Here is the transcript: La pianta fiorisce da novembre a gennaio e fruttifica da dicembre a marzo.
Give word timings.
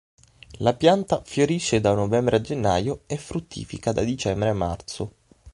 La 0.61 0.73
pianta 0.73 1.21
fiorisce 1.23 1.79
da 1.79 1.93
novembre 1.93 2.37
a 2.37 2.41
gennaio 2.41 3.01
e 3.05 3.17
fruttifica 3.17 3.91
da 3.91 4.03
dicembre 4.03 4.49
a 4.49 4.53
marzo. 4.55 5.13